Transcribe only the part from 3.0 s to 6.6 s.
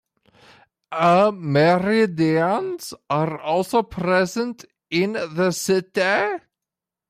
are also present in the city.